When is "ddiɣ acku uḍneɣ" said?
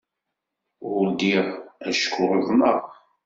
1.09-2.79